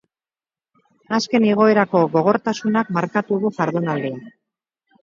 [1.17, 4.23] Azken igoerako gogortasunak markatu du jardunaldia.